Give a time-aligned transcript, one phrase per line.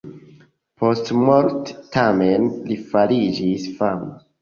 [0.83, 4.15] Postmorte, tamen, li fariĝis fama.